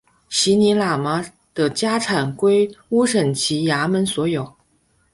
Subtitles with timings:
[0.29, 1.23] 席尼喇嘛
[1.53, 4.51] 的家产归乌审旗衙门所有。